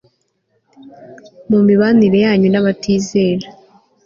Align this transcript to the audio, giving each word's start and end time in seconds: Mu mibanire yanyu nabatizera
Mu 1.49 1.59
mibanire 1.67 2.17
yanyu 2.25 2.47
nabatizera 2.51 3.45